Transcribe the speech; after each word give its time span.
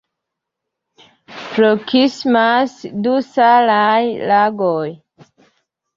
Proksimas 1.57 2.75
du 3.05 3.15
salaj 3.35 4.03
lagoj. 4.33 4.87